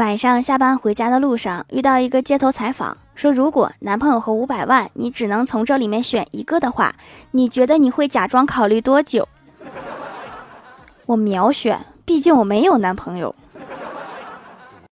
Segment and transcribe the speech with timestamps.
[0.00, 6.94] 晚上下班回家的路上遇到一个街头采访说如果男朋友和五百万你只能从这里面选一个的话
[7.32, 9.28] 你觉得你会假装考虑多久？
[11.04, 13.34] 我秒选毕竟我没有男朋友。